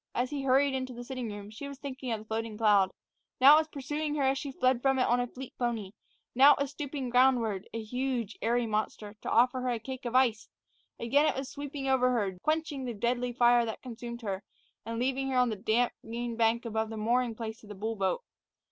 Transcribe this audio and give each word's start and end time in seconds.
As 0.15 0.31
he 0.31 0.41
hurried 0.41 0.73
into 0.73 0.93
the 0.93 1.03
sitting 1.03 1.31
room, 1.31 1.51
she 1.51 1.67
was 1.67 1.77
thinking 1.77 2.11
of 2.11 2.19
the 2.21 2.25
floating 2.25 2.57
cloud. 2.57 2.89
Now 3.39 3.53
it 3.53 3.59
was 3.59 3.67
pursuing 3.67 4.15
her 4.15 4.23
as 4.23 4.39
she 4.39 4.51
fled 4.51 4.81
from 4.81 4.97
it 4.97 5.03
on 5.07 5.19
a 5.19 5.27
fleet 5.27 5.55
pony; 5.59 5.91
now 6.33 6.55
it 6.55 6.59
was 6.61 6.71
stooping 6.71 7.11
groundward, 7.11 7.65
a 7.71 7.83
huge, 7.83 8.35
airy 8.41 8.65
monster, 8.65 9.15
to 9.21 9.29
offer 9.29 9.61
her 9.61 9.69
a 9.69 9.77
cake 9.77 10.05
of 10.05 10.15
ice; 10.15 10.49
again 10.99 11.27
it 11.27 11.35
was 11.37 11.49
sweeping 11.49 11.87
over 11.87 12.09
her, 12.13 12.35
quenching 12.41 12.85
the 12.85 12.95
deadly 12.95 13.31
fire 13.31 13.63
that 13.63 13.83
consumed 13.83 14.23
her, 14.23 14.41
and 14.87 14.97
leaving 14.97 15.29
her 15.29 15.37
on 15.37 15.49
the 15.49 15.55
damp, 15.55 15.93
green 16.03 16.35
bank 16.35 16.65
above 16.65 16.89
the 16.89 16.97
mooring 16.97 17.35
place 17.35 17.61
of 17.61 17.69
the 17.69 17.75
bull 17.75 17.95
boat. 17.95 18.23